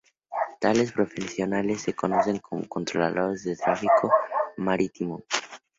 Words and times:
Tales 0.59 0.91
profesionales 0.93 1.83
se 1.83 1.93
conocen 1.93 2.39
como 2.39 2.67
controladores 2.67 3.43
de 3.43 3.55
tráfico 3.55 4.09
marítimo. 4.57 5.21